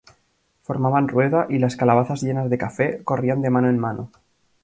[0.63, 4.09] formaban rueda, y las calabazas llenas de café, corrían de mano en mano.